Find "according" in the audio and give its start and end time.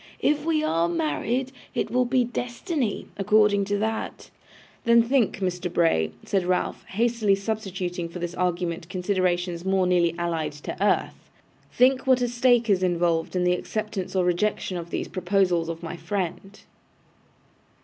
3.17-3.65